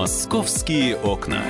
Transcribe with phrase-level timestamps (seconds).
[0.00, 1.44] Московские окна.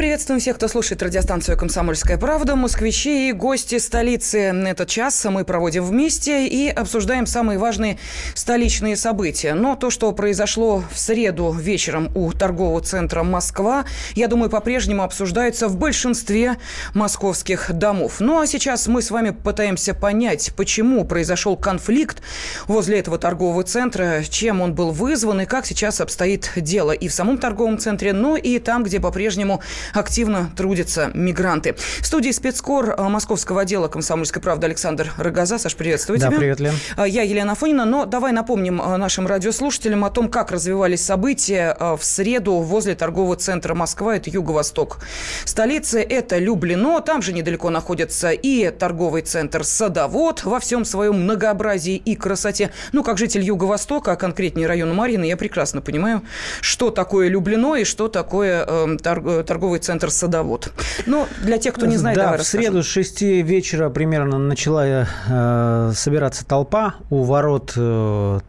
[0.00, 4.38] Приветствуем всех, кто слушает радиостанцию «Комсомольская правда», москвичи и гости столицы.
[4.38, 7.98] Этот час мы проводим вместе и обсуждаем самые важные
[8.34, 9.52] столичные события.
[9.52, 13.84] Но то, что произошло в среду вечером у торгового центра «Москва»,
[14.14, 16.56] я думаю, по-прежнему обсуждается в большинстве
[16.94, 18.20] московских домов.
[18.20, 22.22] Ну а сейчас мы с вами пытаемся понять, почему произошел конфликт
[22.66, 27.12] возле этого торгового центра, чем он был вызван и как сейчас обстоит дело и в
[27.12, 29.60] самом торговом центре, но и там, где по-прежнему
[29.92, 31.74] активно трудятся мигранты.
[32.00, 35.58] В студии спецкор э, московского отдела «Комсомольской правды» Александр Рогоза.
[35.58, 36.38] Саш, приветствую да, тебя.
[36.38, 36.74] привет, Лен.
[36.96, 37.84] Э, я Елена Афонина.
[37.84, 43.36] Но давай напомним э, нашим радиослушателям о том, как развивались события в среду возле торгового
[43.36, 44.16] центра Москва.
[44.16, 44.98] Это юго-восток
[45.44, 46.00] столицы.
[46.00, 47.00] Это Люблино.
[47.00, 52.70] Там же недалеко находится и торговый центр Садовод во всем своем многообразии и красоте.
[52.92, 56.22] Ну, как житель Юго-Востока, а конкретнее района Марьина, я прекрасно понимаю,
[56.60, 60.72] что такое Люблино и что такое э, торговый торговый центр «Садовод».
[61.06, 65.06] Ну, для тех, кто не знает, да, давай в среду с 6 вечера примерно начала
[65.06, 68.40] э, собираться толпа у ворот э,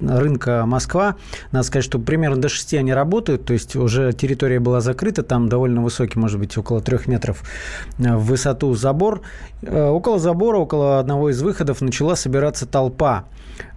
[0.00, 1.16] рынка Москва.
[1.52, 5.48] Надо сказать, что примерно до 6 они работают, то есть уже территория была закрыта, там
[5.48, 7.42] довольно высокий, может быть, около 3 метров
[7.98, 9.22] э, в высоту забор.
[9.62, 13.24] Э, около забора, около одного из выходов начала собираться толпа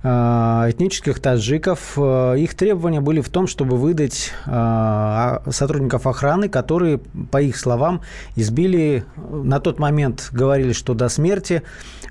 [0.02, 1.94] этнических таджиков.
[1.98, 7.00] Э, их требования были в том, чтобы выдать сотрудников охраны, которые
[7.32, 8.02] по их словам,
[8.36, 11.64] избили, на тот момент говорили, что до смерти,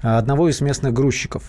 [0.03, 1.45] одного из местных грузчиков.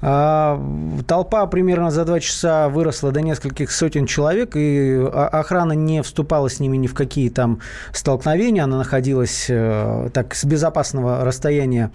[0.00, 6.60] Толпа примерно за два часа выросла до нескольких сотен человек, и охрана не вступала с
[6.60, 7.60] ними ни в какие там
[7.92, 11.90] столкновения, она находилась э, так с безопасного расстояния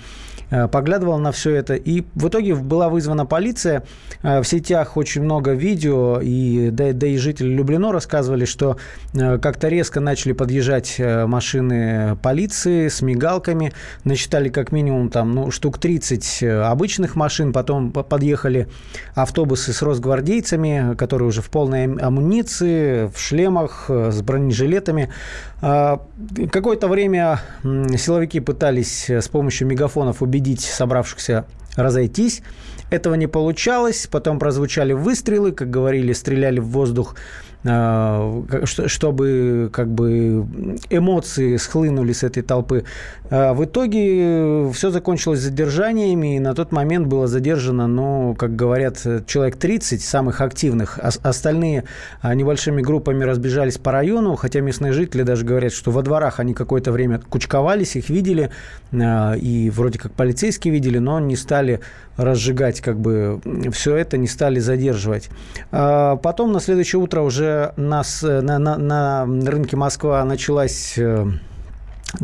[0.56, 1.75] Э, поглядывал на все это.
[1.75, 3.84] И в итоге была вызвана полиция.
[4.23, 8.78] Э, в сетях очень много видео, и, да, да и жители Люблино рассказывали, что
[9.13, 13.74] э, как-то резко начали подъезжать машины полиции с мигалками.
[14.03, 18.68] Насчитали как минимум там, ну, штук 30 обычных машин, потом подъехали
[19.13, 25.09] автобусы с росгвардейцами, которые уже в полной амуниции, в шлемах, с бронежилетами.
[25.62, 31.45] Какое-то время силовики пытались с помощью мегафонов убедить убедить собравшихся
[31.75, 32.41] разойтись.
[32.91, 34.07] Этого не получалось.
[34.09, 37.16] Потом прозвучали выстрелы, как говорили, стреляли в воздух
[37.66, 40.46] чтобы как бы
[40.90, 42.86] эмоции схлынули с этой толпы.
[43.31, 49.00] А в итоге все закончилось задержаниями, и на тот момент было задержано, ну, как говорят,
[49.26, 51.00] человек 30 самых активных.
[51.00, 51.86] Остальные
[52.22, 56.53] а, небольшими группами разбежались по району, хотя местные жители даже говорят, что во дворах они
[56.53, 58.52] какое-то время кучковались, их видели,
[58.94, 61.80] и вроде как полицейские видели, но не стали
[62.18, 65.30] разжигать как бы все это, не стали задерживать.
[65.72, 71.26] Потом на следующее утро уже нас, э, на, на, на рынке Москва началась э,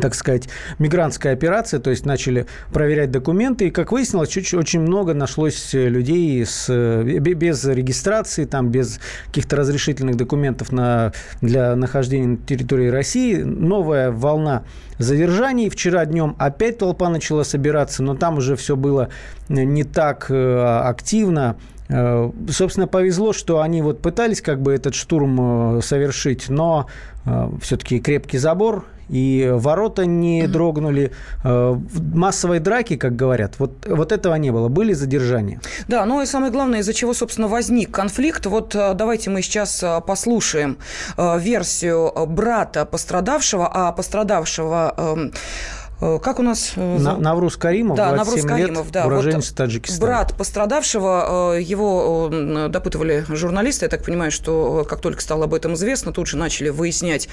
[0.00, 0.48] так сказать,
[0.78, 6.44] мигрантская операция, то есть начали проверять документы, и, как выяснилось, очень, очень много нашлось людей
[6.44, 13.36] с, э, без регистрации, там, без каких-то разрешительных документов на, для нахождения на территории России.
[13.36, 14.64] Новая волна
[14.98, 15.68] задержаний.
[15.68, 19.08] Вчера днем опять толпа начала собираться, но там уже все было
[19.48, 21.56] не так активно.
[21.92, 26.86] Э, собственно, повезло, что они вот пытались как бы этот штурм э, совершить, но
[27.24, 31.12] э, все-таки крепкий забор, и ворота не дрогнули.
[31.44, 34.68] Массовой драки, как говорят, вот, вот этого не было.
[34.68, 35.60] Были задержания.
[35.88, 38.46] Да, ну и самое главное, из-за чего, собственно, возник конфликт.
[38.46, 40.78] Вот давайте мы сейчас послушаем
[41.16, 45.81] версию брата пострадавшего, а пострадавшего эм, Э,
[46.22, 46.72] как у нас...
[46.76, 49.06] Э, На, Навруз Каримов, да, Навруз Каримов, лет, да.
[49.06, 50.06] уроженец вот Таджикистана.
[50.06, 52.28] Брат пострадавшего, э, его
[52.68, 53.86] допытывали журналисты.
[53.86, 57.28] Я так понимаю, что как только стало об этом известно, тут же начали выяснять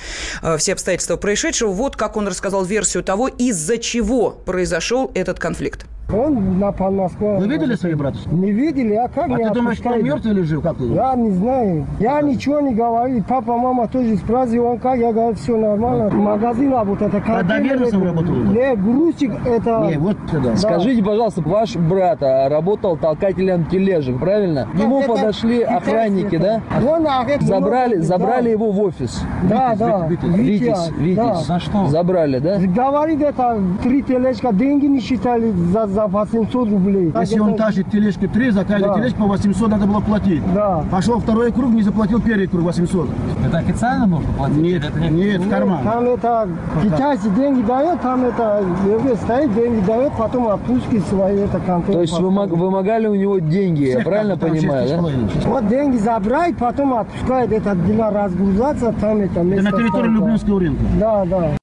[0.57, 1.71] все обстоятельства происшедшего.
[1.71, 5.85] Вот как он рассказал версию того, из-за чего произошел этот конфликт.
[6.11, 7.37] Он напал на Москву.
[7.37, 8.17] Вы видели своего брата?
[8.31, 10.61] Не видели, а как А ты думаешь, что он мертвый или жив?
[10.63, 11.85] Как ты Я не знаю.
[11.99, 13.23] Я ничего не говорю.
[13.27, 16.09] Папа, мама тоже спрашивали, он как, я говорю, все нормально.
[16.09, 17.13] Магазин работает.
[17.13, 18.33] Это а доверенностью работал?
[18.33, 19.87] Нет, грузчик это...
[19.87, 20.51] Не, вот сюда.
[20.51, 20.57] Да.
[20.57, 24.67] Скажите, пожалуйста, ваш брат а, работал толкателем тележек, правильно?
[24.71, 26.91] К нему это, подошли это, охранники, это, да?
[26.91, 28.49] Он, а, забрали, забрали да.
[28.49, 29.21] его в офис.
[29.43, 30.07] Да, да.
[30.07, 30.91] Витязь, Витязь.
[30.97, 31.45] Витязь.
[31.45, 31.85] За что?
[31.87, 32.57] Забрали, да?
[32.59, 37.11] Говорит, это три тележка, деньги не считали за за 800 рублей.
[37.19, 38.99] Если Так он это- тащит тележки 3, за каждую Да.
[38.99, 40.41] тележку по 800 надо было платить.
[40.53, 40.83] Да.
[40.89, 43.09] Пошел второй круг, не заплатил первый круг 800.
[43.45, 44.57] Это официально нужно платить?
[44.57, 45.83] Нет, нет, в карман.
[45.83, 46.47] Там это
[46.83, 51.95] китайцы деньги дают, там это еврей стоит, деньги дает, потом отпуски свои это контроль.
[51.95, 55.49] То есть вымог- вымогали у него деньги, я правильно там понимаю, да?
[55.49, 60.09] Вот деньги забрать, потом отпускает этот дела разгрузаться, там это Это место на территории.
[60.09, 60.81] Люблинского рынка.
[60.99, 61.58] Да, да.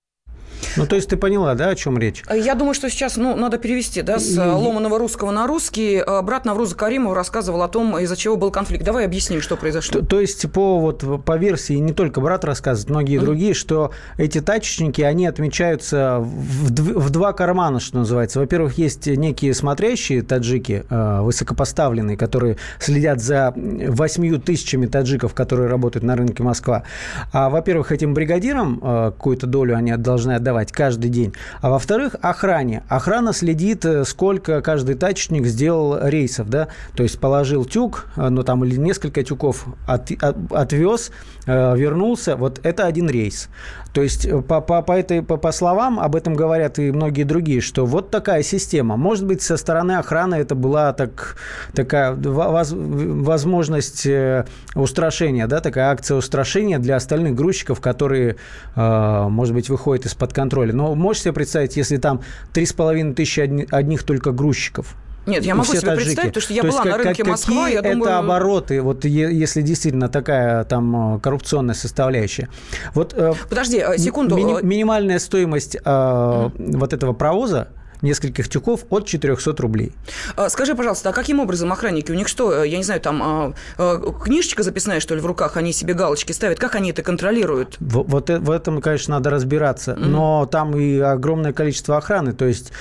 [0.76, 2.22] Ну, то есть ты поняла, да, о чем речь?
[2.32, 6.02] Я думаю, что сейчас ну, надо перевести да, с э, ломаного русского на русский.
[6.06, 8.84] Э, Брат Навруза Каримова рассказывал о том, из-за чего был конфликт.
[8.84, 10.00] Давай объясним, что произошло.
[10.00, 14.40] То, то есть по, вот, по версии не только брат рассказывает, многие другие, что эти
[14.40, 18.40] тачечники, они отмечаются в, в два кармана, что называется.
[18.40, 26.04] Во-первых, есть некие смотрящие таджики, э, высокопоставленные, которые следят за восьмью тысячами таджиков, которые работают
[26.04, 26.84] на рынке Москва.
[27.32, 31.34] А, во-первых, этим бригадирам э, какую-то долю они должны отдавать каждый день.
[31.60, 32.82] А во-вторых, охране.
[32.88, 38.42] Охрана следит, э, сколько каждый тачечник сделал рейсов, да, то есть положил тюк, э, ну
[38.42, 41.10] там или несколько тюков от- от- отвез,
[41.46, 43.48] э, вернулся, вот это один рейс.
[43.96, 47.22] То есть э, по, по, по, этой, по, по словам, об этом говорят и многие
[47.22, 48.98] другие, что вот такая система.
[48.98, 51.38] Может быть, со стороны охраны это была так,
[51.72, 54.44] такая во- воз- возможность э,
[54.74, 58.36] устрашения, да, такая акция устрашения для остальных грузчиков, которые,
[58.74, 60.74] э, может быть, выходят из-под контроля.
[60.74, 62.20] Но можешь себе представить, если там
[62.52, 64.94] 3,5 тысячи одни- одних только грузчиков?
[65.26, 66.04] Нет, я могу себе таджики.
[66.04, 68.02] представить, потому что я То есть была на как- рынке как- Москва, я думаю...
[68.02, 72.48] это обороты, вот если действительно такая там э, коррупционная составляющая.
[72.94, 74.36] Вот э, Подожди, э, секунду.
[74.36, 77.68] э, минимальная стоимость э, вот этого провоза
[78.06, 79.92] нескольких тюков от 400 рублей.
[80.36, 82.10] А, Скажи, пожалуйста, а каким образом охранники?
[82.10, 85.26] У них что, э, я не знаю, там а, а, книжечка записная, что ли, в
[85.26, 86.58] руках, они себе галочки ставят?
[86.58, 87.76] Как они это контролируют?
[87.80, 89.94] В, вот э- в этом, конечно, надо разбираться.
[89.96, 92.32] Но там и огромное количество охраны.
[92.32, 92.72] То есть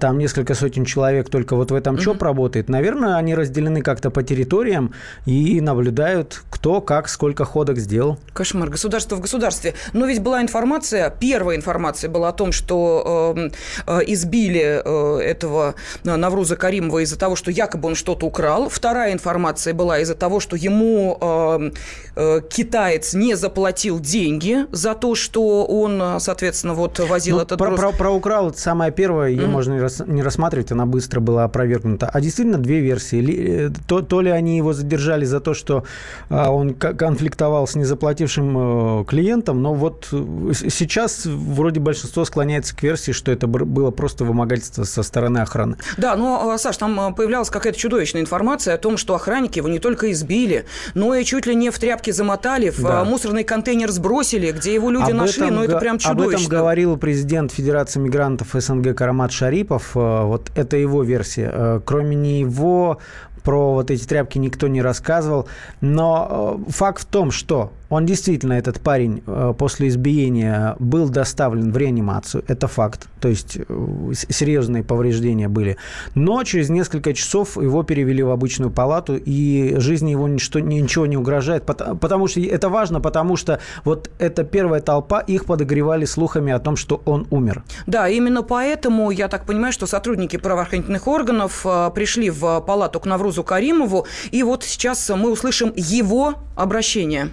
[0.00, 2.68] там несколько сотен человек только вот в этом ЧОП работает.
[2.68, 4.94] Наверное, они разделены как-то по территориям
[5.26, 8.18] и наблюдают, кто как, сколько ходок сделал.
[8.32, 9.74] Кошмар, государство в государстве.
[9.92, 13.50] Но ведь была информация, первая информация была о том, что э,
[13.86, 15.74] э, избили этого
[16.04, 18.68] э, Навруза Каримова из-за того, что якобы он что-то украл.
[18.68, 21.70] Вторая информация была из-за того, что ему э,
[22.16, 27.58] э, китаец не заплатил деньги за то, что он, э, соответственно, вот возил Ну, этот
[27.58, 27.80] про, груз.
[27.80, 31.44] про- про украл это самое первое, ее можно не, рас- не рассматривать, она быстро была
[31.44, 32.08] опровергнута.
[32.12, 33.66] А действительно две версии.
[33.66, 35.84] Э, То, то ли они его задержали за то, что
[36.28, 42.82] он ко- конфликтовал с незаплатившим э, клиентом, но вот э, сейчас вроде большинство склоняется к
[42.82, 45.76] версии, что это было просто вымогательство со стороны охраны.
[45.96, 49.68] Да, но, э, Саш, там э, появлялась какая-то чудовищная информация о том, что охранники его
[49.68, 53.02] не только избили, но и чуть ли не в тряпке замотали, в Да.
[53.02, 56.36] э, мусорный контейнер сбросили, где его люди Об нашли, этом но это прям Об чудовищно.
[56.44, 59.92] этом говорил президент Федерации мигрантов СНГ Карамат Шарипов.
[59.96, 61.50] Э, Вот это его версия.
[61.52, 62.98] Э, Кроме него
[63.42, 65.48] про вот эти тряпки никто не рассказывал.
[65.80, 71.72] Но э, факт в том, что он действительно, этот парень, э, после избиения был доставлен
[71.72, 72.44] в реанимацию.
[72.46, 73.08] Это факт.
[73.20, 75.76] То есть э, серьезные повреждения были.
[76.14, 81.16] Но через несколько часов его перевели в обычную палату, и жизни его ничто, ничего не
[81.16, 81.64] угрожает.
[81.66, 86.60] Пот- Потому что это важно, потому что вот эта первая толпа, их подогревали слухами о
[86.60, 87.64] том, что он умер.
[87.88, 93.06] Да, именно поэтому я так понимаю, что сотрудники правоохранительных органов э, пришли в палату к
[93.06, 97.30] Наврузу Каримову, и вот сейчас мы услышим его обращение.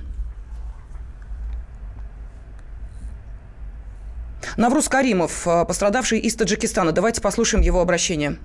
[4.58, 6.92] Навруз Каримов, э, пострадавший из Таджикистана.
[6.92, 8.38] Давайте послушаем его обращение.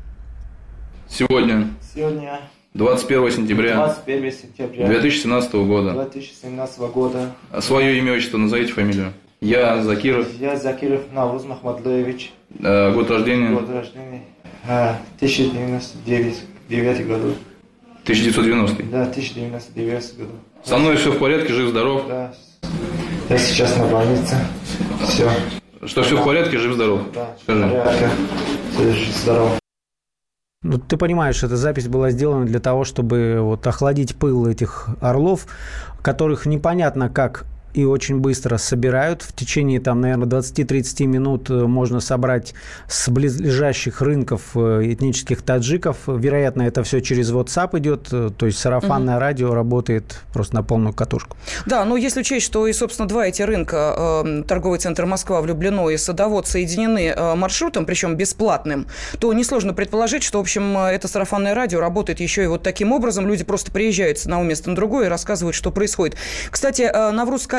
[1.08, 2.40] Сегодня, Сегодня
[2.74, 5.92] 21 сентября 21 сентября 2017 года.
[5.92, 7.32] 2017 года.
[7.60, 9.14] Свое имя, отчество назовите фамилию.
[9.40, 14.22] Я Закиров, Я Закиров Навруз Махмадлоевич, э, год рождения год рождения
[14.68, 16.36] а, 1999
[16.68, 17.34] 9 году.
[18.04, 18.82] 1990.
[18.84, 20.32] Да, 1999 году.
[20.62, 22.06] Со мной все в порядке, жив-здоров.
[22.06, 22.34] Да.
[23.30, 24.36] Я сейчас на больнице.
[25.08, 25.30] Все.
[25.84, 27.00] Что все в порядке, жив-здоров.
[27.12, 27.60] Да, Скажи.
[27.60, 28.10] порядка.
[28.72, 29.50] Все, здорово.
[30.62, 35.46] Ну, ты понимаешь, эта запись была сделана для того, чтобы вот охладить пыл этих орлов,
[36.00, 39.22] которых непонятно как и очень быстро собирают.
[39.22, 42.54] В течение, там, наверное, 20-30 минут э, можно собрать
[42.88, 45.96] с близлежащих рынков э, этнических таджиков.
[46.06, 50.92] Вероятно, это все через WhatsApp идет, э, то есть сарафанное радио работает просто на полную
[50.92, 51.36] катушку.
[51.66, 55.96] Да, но если учесть, что и, собственно, два эти рынка, торговый центр Москва, Влюблено и
[55.96, 58.86] Садовод, соединены маршрутом, причем бесплатным,
[59.18, 63.26] то несложно предположить, что, в общем, это сарафанное радио работает еще и вот таким образом.
[63.26, 66.16] Люди просто приезжают с одного места на другое и рассказывают, что происходит.
[66.50, 67.10] Кстати, э,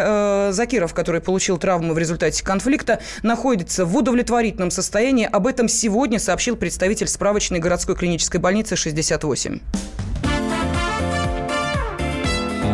[0.04, 5.28] Э, Закиров, который получил травму в результате конфликта, находится в удовлетворительном состоянии.
[5.32, 9.60] Об этом сегодня сообщил представитель справочной городской клинической больницы 68.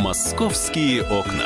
[0.02, 1.46] Московские окна.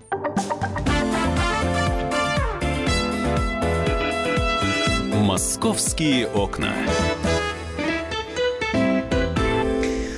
[5.31, 6.73] «Московские окна».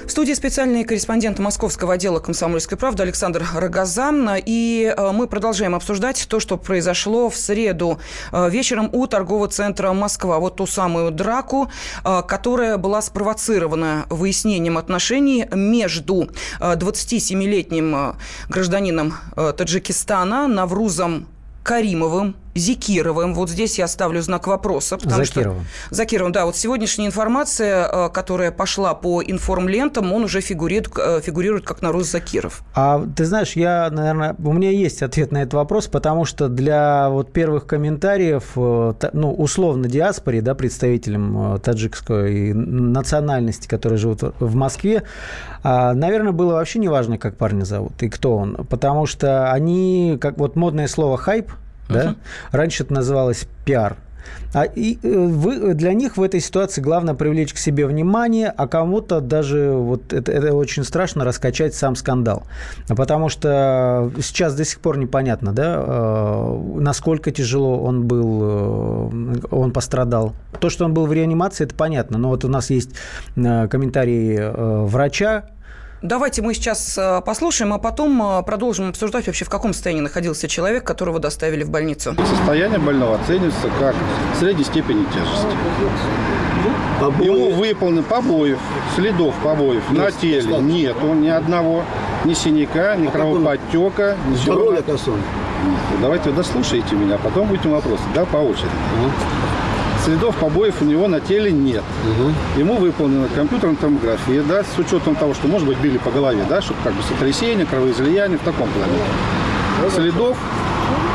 [0.07, 4.27] В студии специальный корреспондент московского отдела «Комсомольской правды» Александр Рогозан.
[4.43, 7.99] И э, мы продолжаем обсуждать то, что произошло в среду
[8.31, 10.39] э, вечером у торгового центра «Москва».
[10.39, 11.69] Вот ту самую драку,
[12.03, 18.15] э, которая была спровоцирована выяснением отношений между 27-летним
[18.49, 21.27] гражданином Таджикистана Наврузом
[21.61, 23.33] Каримовым, Зикировым.
[23.33, 24.97] Вот здесь я ставлю знак вопроса.
[24.97, 25.65] Потому Закировым.
[25.85, 26.45] Что, Закировым, да.
[26.45, 32.11] Вот сегодняшняя информация, э, которая пошла по информлентам, он уже фигурирует, э, фигурирует как Нарус
[32.11, 32.63] Закиров.
[32.75, 37.09] А ты знаешь, я, наверное, у меня есть ответ на этот вопрос, потому что для
[37.09, 45.03] вот первых комментариев, э, ну, условно диаспоре, да, представителям таджикской национальности, которые живут в Москве,
[45.63, 50.17] а, наверное, было вообще не важно, как парня зовут и кто он, потому что они,
[50.19, 51.51] как вот модное слово «хайп»,
[51.89, 52.15] да?
[52.51, 53.97] Раньше это называлось пиар.
[54.53, 58.67] А и э, вы, для них в этой ситуации главное привлечь к себе внимание, а
[58.67, 62.43] кому-то даже вот это, это очень страшно раскачать сам скандал,
[62.87, 69.71] потому что сейчас до сих пор непонятно, да, э, насколько тяжело он был, э, он
[69.71, 70.33] пострадал.
[70.59, 72.91] То, что он был в реанимации, это понятно, но вот у нас есть
[73.35, 75.45] комментарии врача,
[76.03, 80.49] Давайте мы сейчас э, послушаем, а потом э, продолжим обсуждать вообще, в каком состоянии находился
[80.49, 82.13] человек, которого доставили в больницу.
[82.27, 83.95] Состояние больного оценивается как
[84.37, 85.55] средней степени тяжести.
[86.99, 87.25] Побои.
[87.25, 88.59] Ему выполнен побоев,
[88.95, 90.65] следов побоев Есть, на теле достаточно.
[90.65, 91.85] нету ни одного,
[92.25, 94.17] ни синяка, ни а кровоподтека.
[94.33, 95.21] Здоровье косом.
[96.01, 98.65] Давайте дослушайте меня, потом будете вопросы, да, по очереди.
[98.65, 99.72] Угу.
[100.03, 101.83] Следов побоев у него на теле нет.
[102.03, 102.59] Угу.
[102.59, 106.61] Ему выполнена компьютерная томография, да, с учетом того, что, может быть, били по голове, да,
[106.61, 109.91] чтобы как бы сотрясение, кровоизлияние в таком плане.
[109.95, 110.37] Следов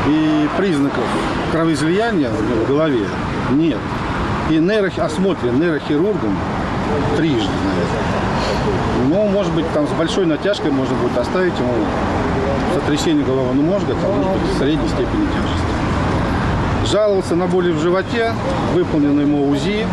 [0.07, 1.03] и признаков
[1.51, 3.05] кровоизлияния у него в голове
[3.51, 3.77] нет.
[4.49, 4.91] И нейро...
[4.97, 6.35] осмотрен нейрохирургом
[7.15, 8.19] трижды, наверное.
[9.07, 11.73] Ну, может быть, там с большой натяжкой можно будет оставить ему
[12.73, 15.68] сотрясение головного мозга, там, может быть, средней степени тяжести.
[16.91, 18.33] Жаловался на боли в животе,
[18.73, 19.85] выполнено ему УЗИ,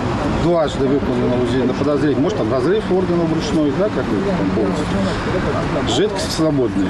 [0.43, 2.19] дважды выполнено УЗИ на подозрение.
[2.19, 5.93] Может, там разрыв органов брюшной, да, какой-то.
[5.95, 6.89] Жидкость свободная,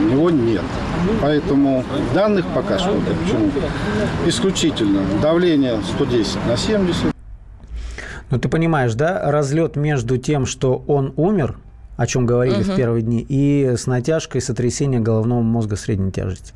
[0.00, 0.62] у него нет.
[1.20, 3.50] Поэтому данных пока что, почему?
[4.26, 7.12] Исключительно давление 110 на 70.
[8.30, 11.58] Ну, ты понимаешь, да, разлет между тем, что он умер,
[11.98, 12.72] о чем говорили угу.
[12.72, 16.54] в первые дни, и с натяжкой сотрясения головного мозга средней тяжести.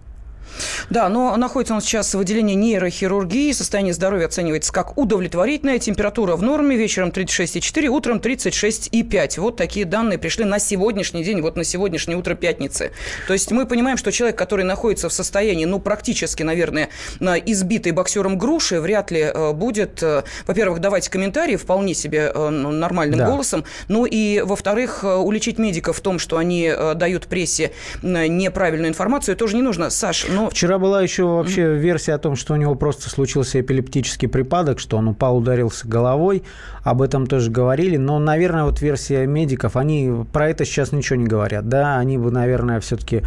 [0.92, 3.52] Да, но находится он сейчас в отделении нейрохирургии.
[3.52, 5.78] Состояние здоровья оценивается как удовлетворительное.
[5.78, 6.76] Температура в норме.
[6.76, 9.40] Вечером 36,4, утром 36,5.
[9.40, 12.92] Вот такие данные пришли на сегодняшний день, вот на сегодняшнее утро пятницы.
[13.26, 18.36] То есть мы понимаем, что человек, который находится в состоянии, ну, практически, наверное, избитый боксером
[18.36, 23.30] груши, вряд ли э, будет, э, во-первых, давать комментарии вполне себе э, ну, нормальным да.
[23.30, 27.72] голосом, ну и, во-вторых, уличить медиков в том, что они дают прессе
[28.02, 29.88] неправильную информацию, тоже не нужно.
[29.88, 33.60] Саш, ну, ну, Вчера была еще вообще версия о том, что у него просто случился
[33.60, 36.42] эпилептический припадок, что он упал, ударился головой.
[36.82, 37.96] Об этом тоже говорили.
[37.96, 41.68] Но, наверное, вот версия медиков, они про это сейчас ничего не говорят.
[41.68, 43.22] Да, они бы, наверное, все-таки,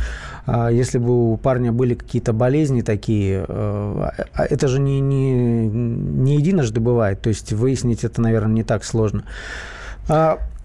[0.45, 5.67] а, если бы у парня были какие-то болезни такие, э, а это же не, не,
[5.67, 7.21] не единожды бывает.
[7.21, 9.23] То есть выяснить это, наверное, не так сложно.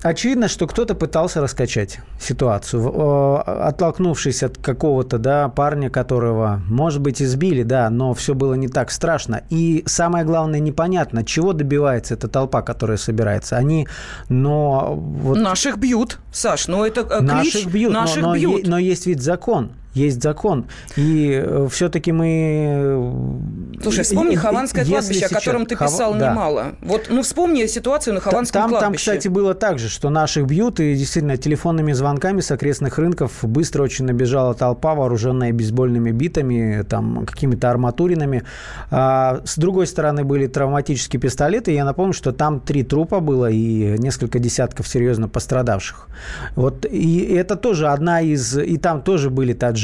[0.03, 7.63] Очевидно, что кто-то пытался раскачать ситуацию, оттолкнувшись от какого-то да, парня, которого, может быть, избили,
[7.63, 9.43] да, но все было не так страшно.
[9.51, 13.57] И самое главное, непонятно, чего добивается эта толпа, которая собирается.
[13.59, 13.87] Они,
[14.31, 14.95] но...
[14.95, 15.37] Вот...
[15.37, 18.67] Наших бьют, Саш, но это э, клич, Наших бьют, наших но, но, бьют.
[18.67, 19.73] но есть ведь закон.
[19.95, 20.67] Есть закон.
[20.97, 23.39] И э, все-таки мы...
[23.83, 25.33] Слушай, вспомни Хованское кладбище, сейчас...
[25.33, 26.31] о котором ты писал Хова...
[26.31, 26.63] немало.
[26.81, 26.89] Да.
[26.89, 28.87] Вот, ну, вспомни ситуацию на Хованском там, кладбище.
[28.87, 33.41] Там, кстати, было так же, что наших бьют, и действительно телефонными звонками с окрестных рынков
[33.43, 38.45] быстро очень набежала толпа, вооруженная бейсбольными битами, там, какими-то арматуринами.
[38.91, 41.73] А, с другой стороны были травматические пистолеты.
[41.73, 46.07] Я напомню, что там три трупа было и несколько десятков серьезно пострадавших.
[46.55, 48.57] Вот, и это тоже одна из...
[48.57, 49.80] И там тоже были таджики.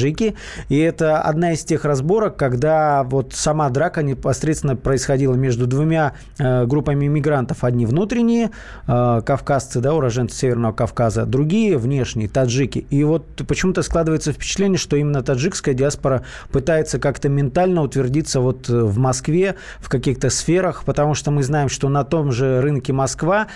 [0.68, 6.66] И это одна из тех разборок, когда вот сама драка непосредственно происходила между двумя э,
[6.66, 7.64] группами мигрантов.
[7.64, 8.50] Одни внутренние,
[8.86, 12.86] э, кавказцы, да, уроженцы Северного Кавказа, другие внешние, таджики.
[12.90, 18.98] И вот почему-то складывается впечатление, что именно таджикская диаспора пытается как-то ментально утвердиться вот в
[18.98, 23.46] Москве, в каких-то сферах, потому что мы знаем, что на том же рынке Москва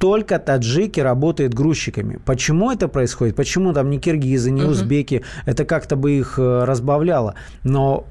[0.00, 2.18] только таджики работают грузчиками.
[2.24, 3.36] Почему это происходит?
[3.36, 5.22] Почему там не киргизы, не узбеки?
[5.44, 7.34] Это как-то бы их э, разбавляло.
[7.64, 8.06] Но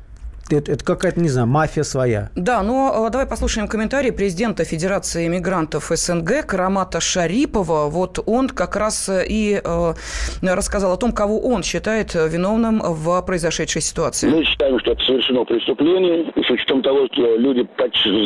[0.51, 2.29] это, это какая-то, не знаю, мафия своя.
[2.36, 7.89] Да, но э, давай послушаем комментарий президента Федерации эмигрантов СНГ Карамата Шарипова.
[7.89, 9.94] Вот он как раз э, и э,
[10.41, 14.29] рассказал о том, кого он считает виновным в произошедшей ситуации.
[14.29, 17.68] Мы считаем, что это совершено преступление, с учетом того, что люди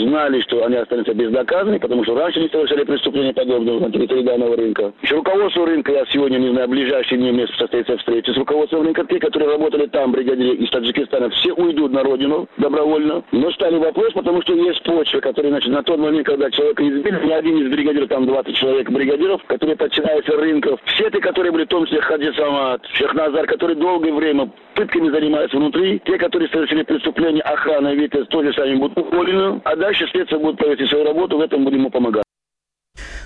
[0.08, 4.56] знали, что они останутся безнаказанными, потому что раньше не совершали преступления подобного на территории данного
[4.56, 4.94] рынка.
[5.03, 8.34] С руководством рынка я сегодня, не знаю, в ближайшие дни месяц состоится встреча.
[8.34, 13.24] С руководством рынка, те, которые работали там, бригадиры из Таджикистана, все уйдут на родину добровольно.
[13.32, 17.25] Но стали вопрос, потому что есть почва, которая, значит, на тот момент, когда человека избили,
[17.25, 20.79] не один из бригадиров, там 20 человек бригадиров, которые подчиняются рынков.
[20.86, 25.58] Все те, которые были в том числе Хаджи Самат, Шехназар, которые долгое время пытками занимаются
[25.58, 30.58] внутри, те, которые совершили преступление, охрана, ВИТС, тоже сами будут уволены, а дальше следствие будет
[30.58, 32.23] провести свою работу, в этом будем ему помогать.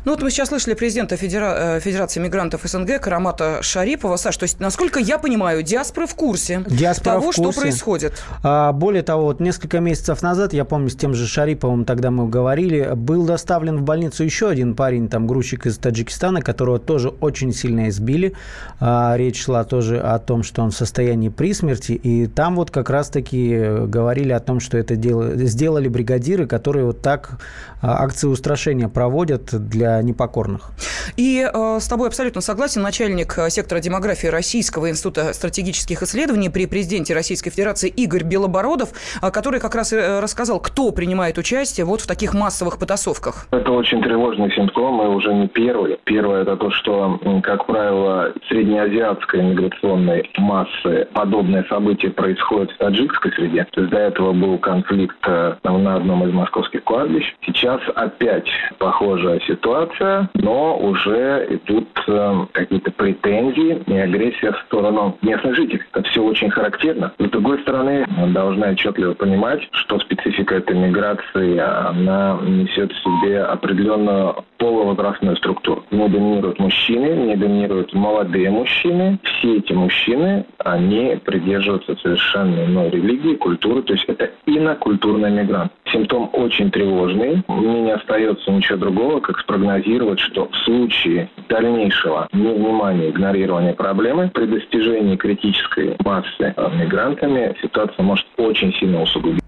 [0.07, 1.75] Ну вот мы сейчас слышали президента Федера...
[1.75, 4.15] Э, Федерации мигрантов СНГ Карамата Шарипова.
[4.15, 7.51] Саш, то есть, насколько я понимаю, диаспоры в курсе диаспора того, в курсе.
[7.51, 8.23] что происходит.
[8.41, 12.29] А, более того, вот несколько месяцев назад, я помню, с тем же Шариповым тогда мы
[12.29, 17.51] говорили, был доставлен в больницу еще один парень, там, грузчик из Таджикистана, которого тоже очень
[17.51, 18.31] сильно избили.
[18.79, 21.91] А, речь шла тоже о том, что он в состоянии при смерти.
[21.91, 23.57] И там вот как раз-таки
[23.87, 25.35] говорили о том, что это дело...
[25.35, 27.41] сделали бригадиры, которые вот так
[27.81, 30.71] а, акции устрашения проводят для непокорных.
[31.15, 32.81] И э, с тобой абсолютно согласен.
[32.81, 38.89] Начальник э, сектора демографии Российского института стратегических исследований при президенте Российской Федерации Игорь Белобородов,
[39.21, 43.47] э, который как раз э, рассказал, кто принимает участие вот в таких массовых потасовках.
[43.51, 45.97] Это очень тревожный симптом, и уже не первый.
[46.03, 53.65] Первое– это то, что, как правило, среднеазиатской миграционной массы подобные события происходят в таджикской среде.
[53.71, 57.23] То есть до этого был конфликт на одном из московских кладбищ.
[57.45, 65.55] Сейчас опять похожая ситуация но уже идут э, какие-то претензии и агрессия в сторону местных
[65.55, 65.81] жителей.
[65.93, 67.13] Это все очень характерно.
[67.19, 73.43] С другой стороны, мы должны отчетливо понимать, что специфика этой миграции, она несет в себе
[73.43, 75.83] определенную полувозрастную структуру.
[75.91, 79.19] Не доминируют мужчины, не доминируют молодые мужчины.
[79.23, 85.71] Все эти мужчины, они придерживаются совершенно иной религии, культуры, то есть это инокультурный мигрант.
[85.91, 87.43] Симптом очень тревожный.
[87.47, 94.29] Мне не остается ничего другого, как спрогнозировать прогнозировать, что в случае дальнейшего невнимания, игнорирования проблемы,
[94.33, 99.46] при достижении критической массы мигрантами ситуация может очень сильно усугубиться.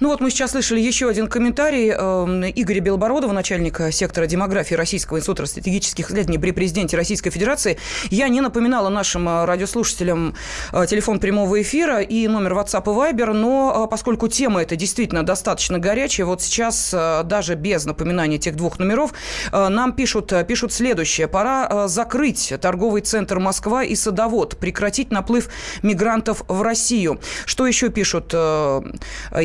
[0.00, 5.18] Ну вот мы сейчас слышали еще один комментарий э, Игоря Белобородова, начальника сектора демографии Российского
[5.18, 7.78] института стратегических исследований при президенте Российской Федерации.
[8.10, 10.34] Я не напоминала нашим э, радиослушателям
[10.72, 15.78] э, телефон прямого эфира и номер WhatsApp и Viber, но поскольку тема эта действительно достаточно
[15.78, 16.94] горячая, вот сейчас
[17.24, 19.12] даже без напоминания этих двух номеров
[19.52, 21.28] нам пишут, пишут следующее.
[21.28, 25.48] Пора закрыть торговый центр Москва и Садовод, прекратить наплыв
[25.82, 27.20] мигрантов в Россию.
[27.44, 28.34] Что еще пишут?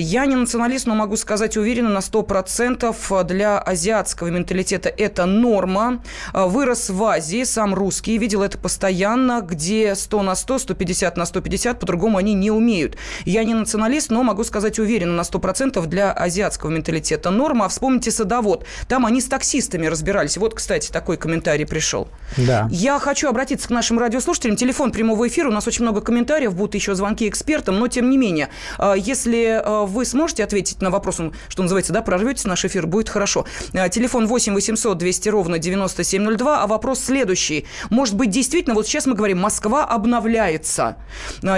[0.03, 6.03] Я не националист, но могу сказать уверенно на 100% для азиатского менталитета это норма.
[6.33, 11.79] Вырос в Азии, сам русский, видел это постоянно, где 100 на 100, 150 на 150,
[11.79, 12.97] по-другому они не умеют.
[13.23, 17.65] Я не националист, но могу сказать уверенно на 100% для азиатского менталитета норма.
[17.65, 18.65] А вспомните садовод.
[18.89, 20.35] Там они с таксистами разбирались.
[20.35, 22.09] Вот, кстати, такой комментарий пришел.
[22.35, 22.67] Да.
[22.69, 24.57] Я хочу обратиться к нашим радиослушателям.
[24.57, 25.47] Телефон прямого эфира.
[25.47, 29.61] У нас очень много комментариев, будут еще звонки экспертам, но тем не менее, а, если
[29.63, 33.45] а, вы сможете ответить на вопрос, что называется, да, прорветесь наш эфир, будет хорошо.
[33.73, 37.65] А, телефон 8 800 200 ровно 9702, а вопрос следующий.
[37.89, 40.97] Может быть, действительно, вот сейчас мы говорим, Москва обновляется,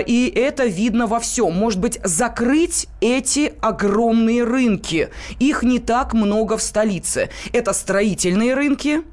[0.05, 1.53] и это видно во всем.
[1.53, 5.09] Может быть, закрыть эти огромные рынки.
[5.39, 7.29] Их не так много в столице.
[7.53, 9.03] Это строительные рынки,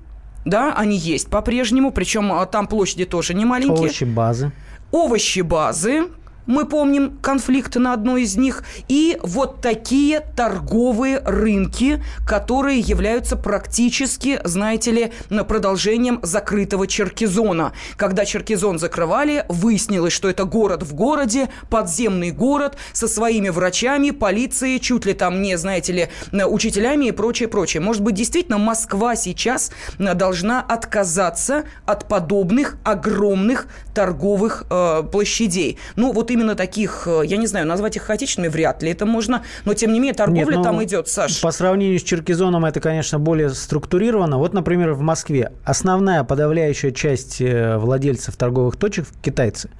[0.45, 3.79] да, они есть по-прежнему, причем там площади тоже не маленькие.
[3.79, 4.53] Овощи базы.
[4.91, 6.09] овощебазы,
[6.47, 14.41] мы помним конфликт на одной из них, и вот такие торговые рынки, которые являются практически,
[14.45, 15.13] знаете ли,
[15.45, 17.73] продолжением закрытого Черкизона.
[17.97, 24.81] Когда Черкизон закрывали, выяснилось, что это город в городе, подземный город со своими врачами, полицией,
[24.81, 27.81] чуть ли там не, знаете ли, учителями и прочее, прочее.
[27.81, 35.79] Может быть, действительно, Москва сейчас должна отказаться от подобных огромных торговых э, площадей.
[35.97, 39.43] Ну, вот именно таких, э, я не знаю, назвать их хаотичными вряд ли это можно,
[39.65, 41.41] но тем не менее торговля Нет, ну, там идет, Саш.
[41.41, 44.39] По сравнению с Черкизоном это, конечно, более структурировано.
[44.39, 49.71] Вот, например, в Москве основная подавляющая часть э, владельцев торговых точек– китайцы.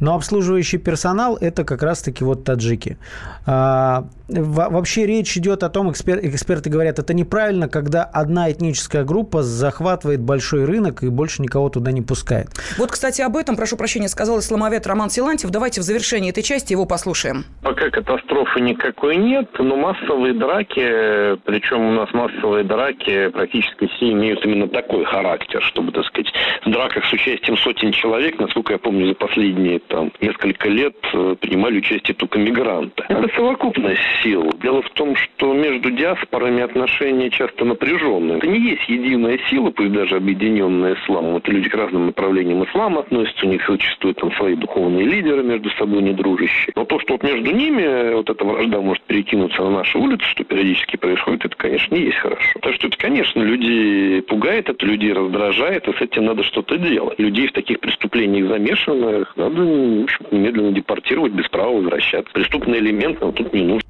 [0.00, 2.98] Но обслуживающий персонал– это как раз-таки вот таджики.
[3.44, 9.42] А, вообще речь идет о том, экспер, эксперты говорят, это неправильно, когда одна этническая группа
[9.42, 12.50] захватывает большой рынок и больше никого туда не пускает.
[12.78, 15.50] Вот, кстати, об этом, прошу прощения, сказал исламовед Роман Силантьев.
[15.50, 17.44] Давайте в завершении этой части его послушаем.
[17.62, 24.44] Пока катастрофы никакой нет, но массовые драки, причем у нас массовые драки практически все имеют
[24.44, 26.30] именно такой характер, чтобы, так сказать,
[26.64, 31.36] в драках с участием сотен человек, насколько я помню, за последние там несколько лет э,
[31.40, 33.04] принимали участие только мигранты.
[33.08, 34.52] Это совокупность сил.
[34.62, 38.38] Дело в том, что между диаспорами отношения часто напряженные.
[38.38, 41.36] Это не есть единая сила, пусть даже объединенная исламом.
[41.36, 45.70] Это люди к разным направлениям ислама относятся, у них существуют там свои духовные лидеры между
[45.70, 46.72] собой не дружащие.
[46.74, 50.44] Но то, что вот между ними вот эта вражда может перекинуться на наши улицы, что
[50.44, 52.58] периодически происходит, это, конечно, не есть хорошо.
[52.60, 57.18] Так что это, конечно, людей пугает, это людей раздражает, и с этим надо что-то делать.
[57.18, 62.32] Людей в таких преступлениях замешанных надо в общем, немедленно депортировать, без права возвращаться.
[62.32, 63.82] Преступный элемент нам тут не нужен.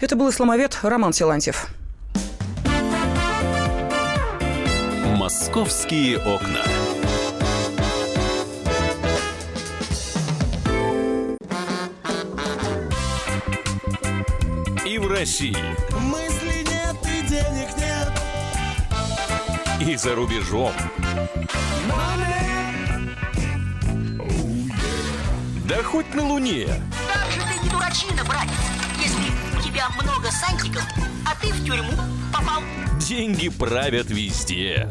[0.00, 1.66] Это был исламовед Роман Силантьев.
[5.16, 6.60] «Московские окна».
[15.24, 15.56] России.
[16.00, 18.12] Мысли нет и денег нет.
[19.80, 20.74] И за рубежом.
[25.66, 26.68] Да хоть на Луне.
[27.10, 28.52] Как же ты не дурачина, братец,
[29.02, 30.86] если у тебя много сантиков,
[31.24, 31.94] а ты в тюрьму
[32.30, 32.62] попал.
[32.98, 34.90] Деньги правят везде.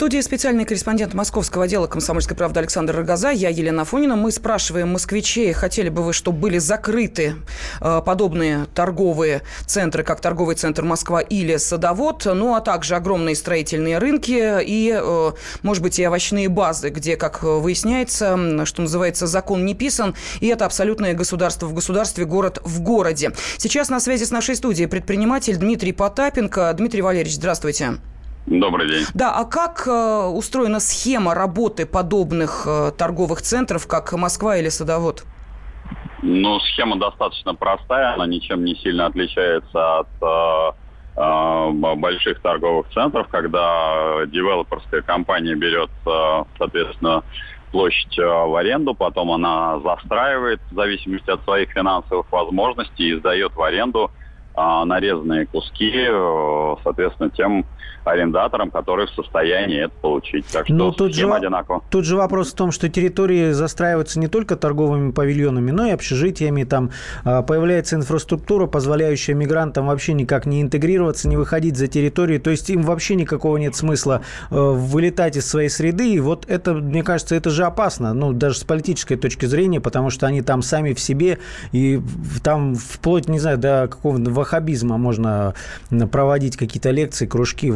[0.00, 3.28] студии специальный корреспондент московского отдела «Комсомольской правды» Александр Рогоза.
[3.32, 4.16] Я Елена Фонина.
[4.16, 7.34] Мы спрашиваем москвичей, хотели бы вы, чтобы были закрыты
[7.82, 13.98] э, подобные торговые центры, как торговый центр Москва или Садовод, ну а также огромные строительные
[13.98, 15.32] рынки и, э,
[15.62, 20.64] может быть, и овощные базы, где, как выясняется, что называется, закон не писан, и это
[20.64, 23.32] абсолютное государство в государстве, город в городе.
[23.58, 26.72] Сейчас на связи с нашей студией предприниматель Дмитрий Потапенко.
[26.72, 27.98] Дмитрий Валерьевич, здравствуйте.
[28.46, 29.04] Добрый день.
[29.14, 35.24] Да, а как э, устроена схема работы подобных э, торговых центров, как Москва или Садовод?
[36.22, 40.72] Ну, схема достаточно простая, она ничем не сильно отличается от э,
[41.16, 47.22] э, больших торговых центров, когда девелоперская компания берет, э, соответственно,
[47.72, 53.54] площадь э, в аренду, потом она застраивает в зависимости от своих финансовых возможностей и сдает
[53.54, 57.64] в аренду э, нарезанные куски, э, соответственно, тем
[58.04, 60.46] арендаторам, которые в состоянии это получить.
[60.46, 61.82] Так что Но тут же, одинаково.
[61.90, 66.64] Тут же вопрос в том, что территории застраиваются не только торговыми павильонами, но и общежитиями.
[66.64, 66.90] Там
[67.24, 72.40] а, появляется инфраструктура, позволяющая мигрантам вообще никак не интегрироваться, не выходить за территорию.
[72.40, 76.14] То есть им вообще никакого нет смысла э, вылетать из своей среды.
[76.14, 78.14] И вот это, мне кажется, это же опасно.
[78.14, 81.38] Ну, даже с политической точки зрения, потому что они там сами в себе.
[81.72, 82.00] И
[82.42, 85.54] там вплоть, не знаю, до какого-то ваххабизма можно
[86.10, 87.72] проводить какие-то лекции, кружки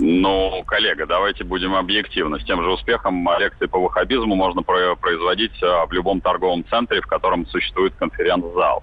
[0.00, 2.38] ну, коллега, давайте будем объективны.
[2.40, 7.06] С тем же успехом лекции по ваххабизму можно производить а, в любом торговом центре, в
[7.06, 8.82] котором существует конференц-зал.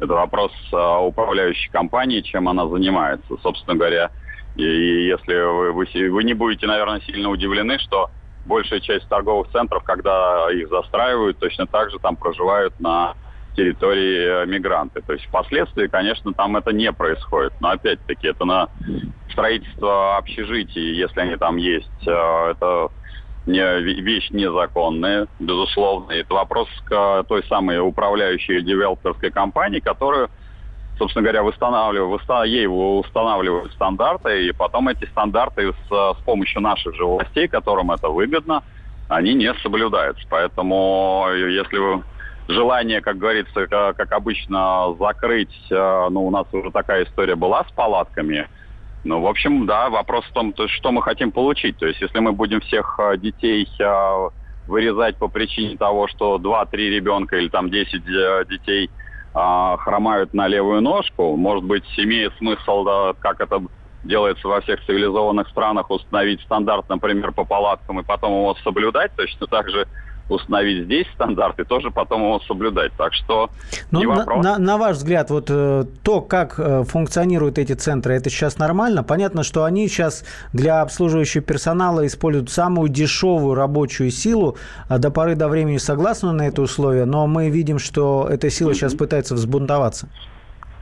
[0.00, 3.36] Это вопрос а, управляющей компании, чем она занимается.
[3.42, 4.10] Собственно говоря,
[4.56, 8.10] и если вы, вы, вы не будете, наверное, сильно удивлены, что
[8.46, 13.14] большая часть торговых центров, когда их застраивают, точно так же там проживают на
[13.58, 15.02] территории э, мигранты.
[15.02, 17.52] То есть впоследствии, конечно, там это не происходит.
[17.60, 18.68] Но опять-таки это на
[19.32, 22.88] строительство общежитий, если они там есть, э, это
[23.46, 26.12] не, вещь незаконная, безусловно.
[26.12, 30.30] Это вопрос к той самой управляющей девелоперской компании, которую
[30.98, 37.04] собственно говоря, восстанавливают, ей устанавливают стандарты, и потом эти стандарты с, с помощью наших же
[37.04, 38.64] властей, которым это выгодно,
[39.08, 40.26] они не соблюдаются.
[40.28, 42.02] Поэтому если вы
[42.48, 47.64] желание, как говорится, как, как обычно, закрыть, э, ну, у нас уже такая история была
[47.64, 48.48] с палатками.
[49.04, 51.76] Ну, в общем, да, вопрос в том, что мы хотим получить.
[51.76, 54.28] То есть, если мы будем всех э, детей э,
[54.66, 58.04] вырезать по причине того, что 2-3 ребенка или там 10
[58.48, 58.90] детей
[59.32, 63.62] хромают на левую ножку, может быть, имеет смысл, да, как это
[64.02, 69.46] делается во всех цивилизованных странах, установить стандарт, например, по палаткам и потом его соблюдать, точно
[69.46, 69.86] так же
[70.28, 72.92] установить здесь стандарты, тоже потом его соблюдать.
[72.96, 73.50] Так что
[73.90, 78.30] ну, на, на, на ваш взгляд, вот э, то, как э, функционируют эти центры, это
[78.30, 79.02] сейчас нормально?
[79.02, 84.56] Понятно, что они сейчас для обслуживающего персонала используют самую дешевую рабочую силу.
[84.88, 88.74] А до поры до времени согласны на это условие, но мы видим, что эта сила
[88.74, 90.08] сейчас пытается взбунтоваться.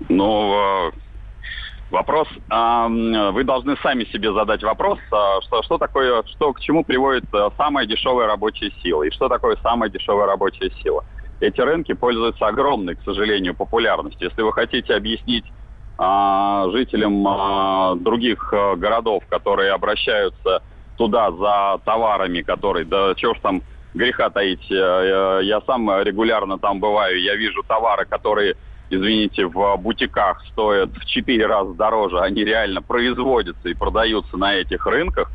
[0.08, 0.92] Ну,
[1.90, 7.32] Вопрос, вы должны сами себе задать вопрос, а, что, что такое, что к чему приводит
[7.32, 11.04] э, самая дешевая рабочая сила и что такое самая дешевая рабочая сила.
[11.38, 14.28] Эти рынки пользуются огромной, к сожалению, популярностью.
[14.28, 15.44] Если вы хотите объяснить
[15.98, 20.62] а, жителям а, других а, городов, которые обращаются
[20.96, 23.62] туда за товарами, которые, да чего ж там
[23.94, 28.56] греха таить, я, я сам регулярно там бываю, я вижу товары, которые
[28.90, 34.86] извините, в бутиках стоят в 4 раза дороже, они реально производятся и продаются на этих
[34.86, 35.30] рынках,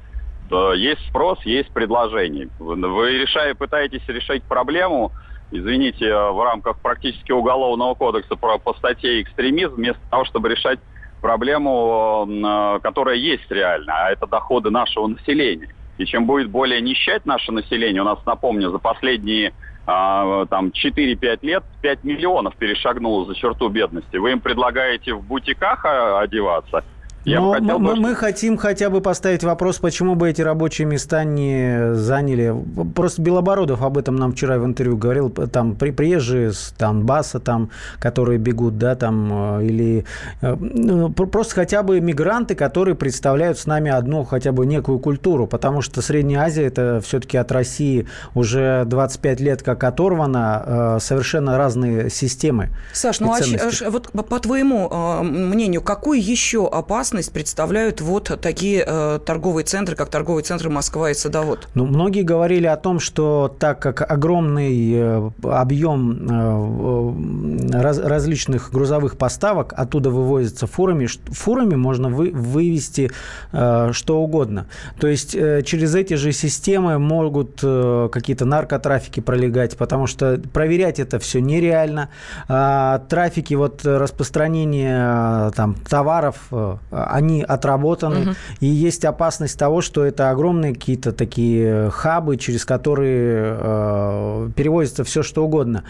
[0.50, 2.50] то есть спрос, есть предложение.
[2.60, 5.14] Вы решая, пытаетесь решить проблему,
[5.50, 10.80] извините, в рамках практически уголовного кодекса по, по статье экстремизм, вместо того, чтобы решать
[11.22, 15.70] проблему, которая есть реально, а это доходы нашего населения.
[15.98, 19.54] И чем будет более нищать наше население, у нас, напомню, за последние
[19.86, 24.18] а, там 4-5 лет 5 миллионов перешагнуло за черту бедности.
[24.18, 26.84] Вы им предлагаете в бутиках а, одеваться,
[27.24, 27.96] я Но хотел мы, бы...
[27.96, 32.56] мы хотим хотя бы поставить вопрос, почему бы эти рабочие места не заняли.
[32.96, 35.30] Просто Белобородов об этом нам вчера в интервью говорил.
[35.30, 40.06] Там при, приезжие с Донбасса, там, которые бегут, да, там, э, или
[40.42, 45.46] э, ну, просто хотя бы мигранты, которые представляют с нами одну хотя бы некую культуру,
[45.46, 51.58] потому что Средняя Азия это все-таки от России уже 25 лет как оторвана, э, совершенно
[51.58, 52.70] разные системы.
[52.94, 59.20] Саш, ну а вот по твоему мнению, какую еще опасность опасность представляют вот такие э,
[59.26, 61.68] торговые центры, как торговые центры Москва и Садовод?
[61.74, 69.18] Ну, многие говорили о том, что так как огромный э, объем э, раз, различных грузовых
[69.18, 73.12] поставок оттуда вывозится фурами, фурами можно вы, вывести
[73.52, 74.68] э, что угодно.
[74.98, 81.00] То есть э, через эти же системы могут э, какие-то наркотрафики пролегать, потому что проверять
[81.00, 82.08] это все нереально.
[82.48, 88.30] А, трафики, вот распространение э, там, товаров, э, они отработаны, угу.
[88.60, 95.24] и есть опасность того, что это огромные какие-то такие хабы, через которые э, перевозится все
[95.24, 95.84] что угодно.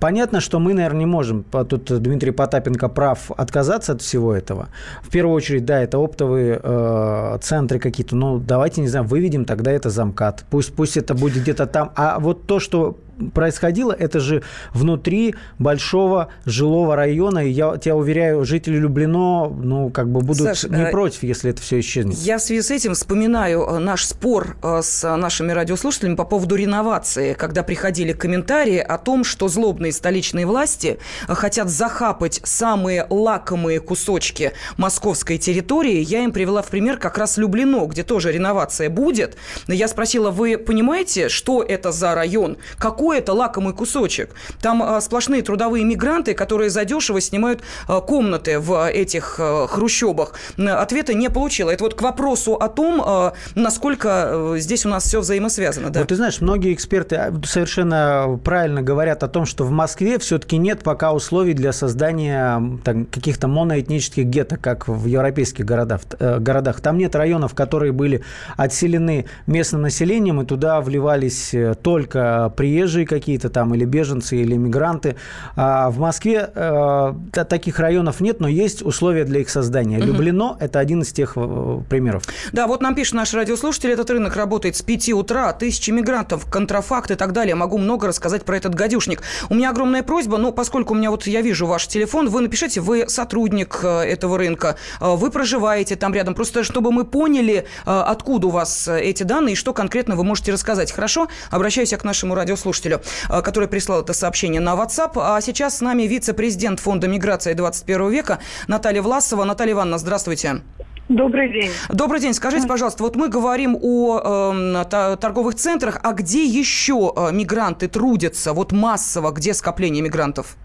[0.00, 4.68] Понятно, что мы, наверное, не можем, тут Дмитрий Потапенко прав, отказаться от всего этого.
[5.02, 9.70] В первую очередь, да, это оптовые э, центры какие-то, ну, давайте, не знаю, выведем тогда
[9.70, 10.44] это замкат.
[10.50, 11.92] Пусть, пусть это будет где-то там.
[11.94, 12.96] А вот то, что
[13.32, 17.46] происходило, это же внутри большого жилого района.
[17.46, 21.50] И я тебя уверяю, жители Люблино, ну, как бы будут Саш, не э, против, если
[21.50, 22.16] это все исчезнет.
[22.18, 26.56] Я в связи с этим вспоминаю э, наш спор э, с нашими радиослушателями по поводу
[26.56, 34.52] реновации, когда приходили комментарии о том, что злобные столичные власти хотят захапать самые лакомые кусочки
[34.76, 36.00] московской территории.
[36.00, 39.36] Я им привела в пример как раз Люблино, где тоже реновация будет.
[39.68, 42.56] Я спросила, вы понимаете, что это за район?
[42.78, 44.30] Какой какой это лакомый кусочек.
[44.62, 50.32] Там а, сплошные трудовые мигранты, которые задешево снимают а, комнаты в этих а, хрущобах.
[50.56, 51.70] Ответа не получила.
[51.70, 55.90] Это вот к вопросу о том, а, насколько здесь у нас все взаимосвязано.
[55.90, 56.00] Да?
[56.00, 60.56] Вот ты знаешь, многие эксперты а, совершенно правильно говорят о том, что в Москве все-таки
[60.56, 66.80] нет пока условий для создания там, каких-то моноэтнических гетто, как в европейских городах, э, городах.
[66.80, 68.22] Там нет районов, которые были
[68.56, 74.56] отселены местным населением, и туда вливались э, только приезжие приезжие какие-то там, или беженцы, или
[74.56, 75.16] мигранты.
[75.56, 77.12] А в Москве э,
[77.48, 79.98] таких районов нет, но есть условия для их создания.
[79.98, 80.06] Угу.
[80.06, 82.22] Люблино– это один из тех э, примеров.
[82.52, 87.10] Да, вот нам пишет наш радиослушатель, этот рынок работает с 5 утра, тысячи мигрантов, контрафакт
[87.10, 87.54] и так далее.
[87.54, 89.22] Могу много рассказать про этот гадюшник.
[89.50, 92.80] У меня огромная просьба, но поскольку у меня вот я вижу ваш телефон, вы напишите,
[92.80, 98.50] вы сотрудник э, этого рынка, вы проживаете там рядом, просто чтобы мы поняли, откуда у
[98.50, 100.92] вас эти данные и что конкретно вы можете рассказать.
[100.92, 101.28] Хорошо?
[101.50, 105.12] Обращаюсь я к нашему радиослушателю радиослушателю, э, который прислал это сообщение на WhatsApp.
[105.16, 109.44] А сейчас с нами вице-президент Фонда миграции 21 века Наталья Власова.
[109.44, 110.62] Наталья Ивановна, здравствуйте.
[111.08, 111.70] Добрый день.
[111.90, 112.32] Добрый день.
[112.32, 118.54] Скажите, пожалуйста, вот мы говорим о э, торговых центрах, а где еще э, мигранты трудятся,
[118.54, 120.56] вот массово, где скопление мигрантов?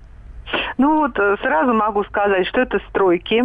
[0.80, 3.44] Ну вот э, сразу могу сказать, что это стройки.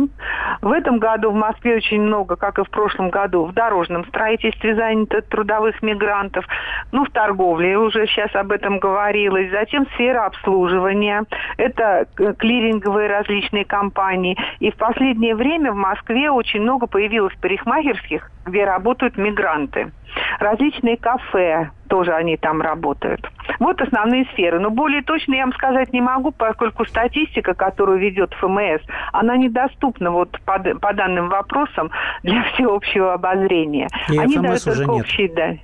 [0.63, 4.77] В этом году в Москве очень много, как и в прошлом году, в дорожном строительстве
[4.77, 6.47] занято трудовых мигрантов,
[6.93, 9.51] ну в торговле, уже сейчас об этом говорилось.
[9.51, 11.25] Затем сфера обслуживания,
[11.57, 12.07] это
[12.39, 14.39] клиринговые различные компании.
[14.61, 19.93] И в последнее время в Москве очень много появилось парикмахерских, где работают мигранты.
[20.39, 23.29] Различные кафе, тоже они там работают.
[23.59, 24.61] Вот основные сферы.
[24.61, 30.11] Но более точно я вам сказать не могу, поскольку статистика, которую ведет ФМС, она недоступна
[30.11, 31.91] вот по, по данным вопросам
[32.23, 33.89] для всеобщего обозрения.
[34.09, 35.01] И они ФМС дают уже только нет.
[35.03, 35.61] общие данные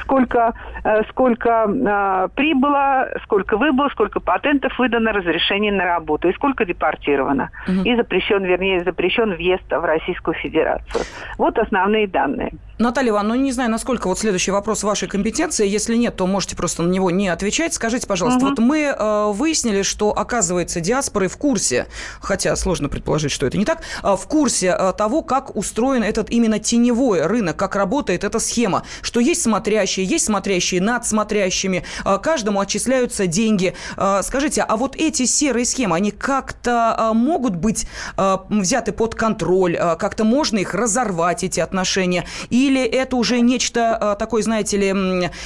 [0.00, 0.54] сколько,
[0.84, 7.50] э, сколько э, прибыло, сколько выбыло, сколько патентов выдано, разрешений на работу и сколько депортировано.
[7.66, 7.82] Мгм.
[7.82, 11.04] И запрещен, вернее, запрещен въезд в Российскую Федерацию.
[11.38, 12.52] Вот основные данные.
[12.80, 15.68] Наталья Ивановна, ну не знаю, насколько вот следующий вопрос вашей компетенции.
[15.68, 17.74] Если нет, то можете просто на него не отвечать.
[17.74, 18.48] Скажите, пожалуйста, Мгм.
[18.48, 21.88] вот мы э, выяснили, что, оказывается, диаспоры в курсе,
[22.22, 26.30] хотя сложно предположить, что это не так, э, в курсе э, того, как устроен этот
[26.30, 32.18] именно теневой рынок, как работает эта схема, что есть смотрящие, есть смотрящие над смотрящими, э,
[32.22, 33.74] каждому отчисляются деньги.
[33.98, 39.14] Э, скажите, а вот эти серые схемы, они как-то э, могут быть э, взяты под
[39.14, 44.76] контроль, э, как-то можно их разорвать, эти отношения, или это уже нечто э, такое, знаете
[44.76, 44.92] ли,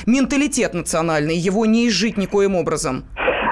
[0.07, 3.05] менталитет национальный, его не изжить никоим образом?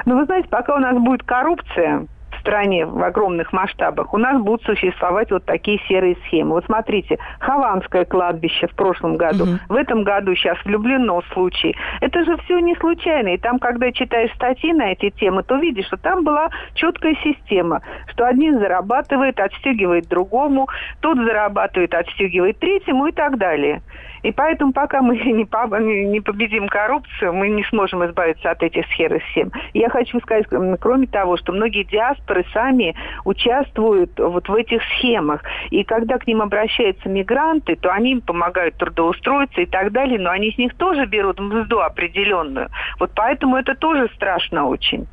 [0.05, 2.07] Но вы знаете, пока у нас будет коррупция
[2.43, 6.51] стране в огромных масштабах, у нас будут существовать вот такие серые схемы.
[6.55, 9.59] Вот смотрите, Хованское кладбище в прошлом году, Мгм.
[9.69, 11.75] в этом году сейчас влюблено случай.
[12.01, 13.29] Это же все не случайно.
[13.29, 17.81] И там, когда читаешь статьи на эти темы, то видишь, что там была четкая система,
[18.07, 20.67] что один зарабатывает, отстегивает другому,
[20.99, 23.81] тот зарабатывает, отстегивает третьему и так далее.
[24.23, 28.63] И поэтому, пока мы не, по- не- не победим коррупцию, мы не сможем избавиться от
[28.63, 29.51] этих схем и схем.
[29.73, 30.47] Я хочу сказать,
[30.79, 35.43] кроме того, что многие диаспоры сами участвуют вот в этих схемах.
[35.69, 40.31] И когда к ним обращаются мигранты, то они им помогают трудоустроиться и так далее, но
[40.31, 42.69] они с них тоже берут мзду определенную.
[42.99, 45.07] Вот поэтому это тоже страшно очень.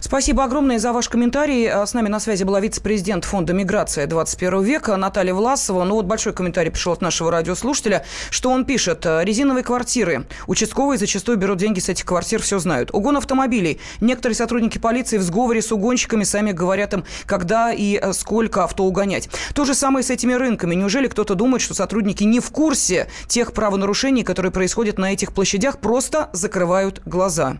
[0.00, 1.68] Спасибо огромное за ваш комментарий.
[1.68, 5.84] А С нами на связи была вице-президент Фонда миграция 21 века Наталья Власова.
[5.84, 9.04] Ну вот большой комментарий пришел от нашего радиослушателя, что он пишет.
[9.04, 10.26] Резиновые квартиры.
[10.46, 12.90] Участковые зачастую берут деньги с этих квартир, все знают.
[12.92, 13.80] Угон автомобилей.
[14.00, 18.84] Некоторые сотрудники полиции в сговоре с угонщиками сами говорят им, когда и э, сколько авто
[18.84, 19.28] угонять.
[19.54, 20.74] То же самое с этими рынками.
[20.74, 25.78] Неужели кто-то думает, что сотрудники не в курсе тех правонарушений, которые происходят на этих площадях,
[25.78, 27.58] просто закрывают глаза?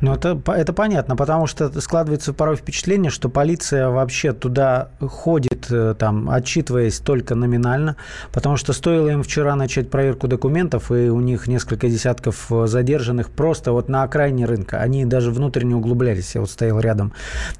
[0.00, 5.94] Ну, это, это понятно, потому что складывается порой впечатление, что полиция вообще туда ходит, э,
[5.98, 7.96] там, отчитываясь только номинально,
[8.32, 13.30] потому что стоило им вчера начать проверку документов, и у них несколько десятков э, задержанных
[13.30, 14.78] просто вот на окраине рынка.
[14.78, 17.12] Они даже внутрь не углублялись, я вот стоял рядом.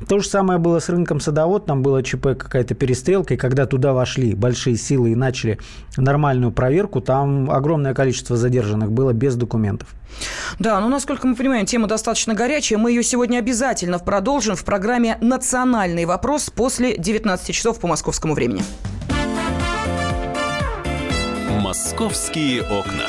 [0.09, 3.93] То же самое было с рынком Садовод, там была ЧП какая-то перестрелка, и когда туда
[3.93, 5.59] вошли большие силы и начали
[5.97, 9.89] нормальную проверку, там огромное количество задержанных было без документов.
[10.59, 12.79] Да, ну, насколько мы понимаем, тема достаточно горячая.
[12.79, 18.63] Мы ее сегодня обязательно продолжим в программе «Национальный вопрос» после 19 часов по московскому времени.
[21.61, 23.07] «Московские окна».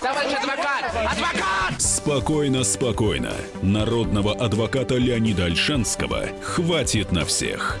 [0.00, 0.84] Товарищ адвокат!
[0.94, 1.80] Адвокат!
[1.80, 3.32] Спокойно, спокойно.
[3.62, 7.80] Народного адвоката Леонида Альшанского хватит на всех.